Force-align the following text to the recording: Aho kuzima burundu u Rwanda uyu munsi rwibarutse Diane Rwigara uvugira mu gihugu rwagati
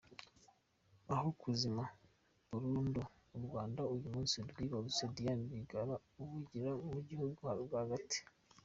Aho 1.13 1.27
kuzima 1.41 1.83
burundu 2.49 3.01
u 3.37 3.39
Rwanda 3.45 3.81
uyu 3.93 4.07
munsi 4.13 4.35
rwibarutse 4.49 5.03
Diane 5.15 5.41
Rwigara 5.47 5.95
uvugira 6.21 6.71
mu 6.91 6.99
gihugu 7.09 7.37
rwagati 7.65 8.19